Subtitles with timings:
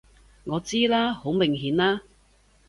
[0.45, 1.13] 我知啦！
[1.13, 2.01] 好明顯啦！